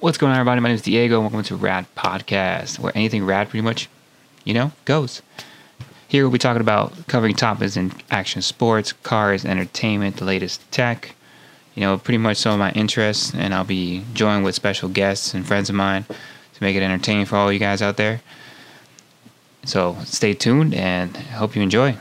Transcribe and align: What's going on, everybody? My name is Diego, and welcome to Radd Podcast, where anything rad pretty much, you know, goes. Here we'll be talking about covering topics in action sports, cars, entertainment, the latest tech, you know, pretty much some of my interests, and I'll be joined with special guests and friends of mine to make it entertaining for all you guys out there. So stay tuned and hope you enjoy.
What's 0.00 0.16
going 0.16 0.32
on, 0.32 0.38
everybody? 0.38 0.62
My 0.62 0.70
name 0.70 0.76
is 0.76 0.80
Diego, 0.80 1.16
and 1.16 1.24
welcome 1.24 1.42
to 1.42 1.58
Radd 1.58 1.84
Podcast, 1.94 2.78
where 2.78 2.90
anything 2.94 3.26
rad 3.26 3.50
pretty 3.50 3.62
much, 3.62 3.86
you 4.44 4.54
know, 4.54 4.72
goes. 4.86 5.20
Here 6.08 6.24
we'll 6.24 6.32
be 6.32 6.38
talking 6.38 6.62
about 6.62 7.06
covering 7.06 7.34
topics 7.34 7.76
in 7.76 7.92
action 8.10 8.40
sports, 8.40 8.94
cars, 8.94 9.44
entertainment, 9.44 10.16
the 10.16 10.24
latest 10.24 10.62
tech, 10.72 11.14
you 11.74 11.82
know, 11.82 11.98
pretty 11.98 12.16
much 12.16 12.38
some 12.38 12.54
of 12.54 12.58
my 12.58 12.72
interests, 12.72 13.34
and 13.34 13.52
I'll 13.52 13.64
be 13.64 14.02
joined 14.14 14.42
with 14.42 14.54
special 14.54 14.88
guests 14.88 15.34
and 15.34 15.46
friends 15.46 15.68
of 15.68 15.74
mine 15.74 16.06
to 16.08 16.62
make 16.62 16.76
it 16.76 16.82
entertaining 16.82 17.26
for 17.26 17.36
all 17.36 17.52
you 17.52 17.58
guys 17.58 17.82
out 17.82 17.98
there. 17.98 18.22
So 19.66 19.98
stay 20.04 20.32
tuned 20.32 20.72
and 20.72 21.14
hope 21.14 21.54
you 21.54 21.60
enjoy. 21.60 21.98